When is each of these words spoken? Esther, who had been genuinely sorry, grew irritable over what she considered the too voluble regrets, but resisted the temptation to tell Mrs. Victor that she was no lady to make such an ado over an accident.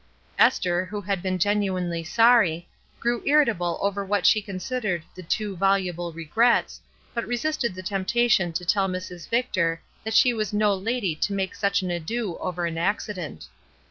Esther, 0.39 0.83
who 0.83 0.99
had 1.01 1.21
been 1.21 1.37
genuinely 1.37 2.03
sorry, 2.03 2.67
grew 2.99 3.21
irritable 3.23 3.77
over 3.83 4.03
what 4.03 4.25
she 4.25 4.41
considered 4.41 5.03
the 5.13 5.21
too 5.21 5.55
voluble 5.55 6.11
regrets, 6.11 6.81
but 7.13 7.27
resisted 7.27 7.75
the 7.75 7.83
temptation 7.83 8.51
to 8.51 8.65
tell 8.65 8.89
Mrs. 8.89 9.29
Victor 9.29 9.79
that 10.03 10.15
she 10.15 10.33
was 10.33 10.53
no 10.53 10.73
lady 10.73 11.13
to 11.13 11.33
make 11.33 11.53
such 11.53 11.83
an 11.83 11.91
ado 11.91 12.35
over 12.39 12.65
an 12.65 12.79
accident. 12.79 13.45